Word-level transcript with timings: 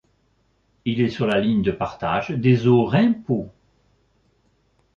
Il 0.85 0.99
est 0.99 1.09
sur 1.11 1.27
la 1.27 1.39
ligne 1.39 1.61
de 1.61 1.69
partage 1.71 2.31
des 2.31 2.65
eaux 2.65 2.85
Rhin-Pô. 2.85 3.51